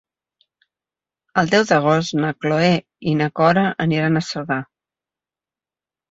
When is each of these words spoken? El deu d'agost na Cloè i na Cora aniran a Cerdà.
El 1.41 1.49
deu 1.49 1.65
d'agost 1.71 2.15
na 2.23 2.31
Cloè 2.45 2.71
i 3.11 3.13
na 3.19 3.27
Cora 3.41 3.65
aniran 3.85 4.17
a 4.17 4.25
Cerdà. 4.29 4.57